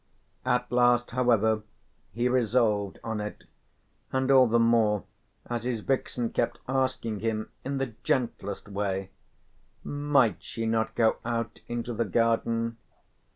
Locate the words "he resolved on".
2.11-3.19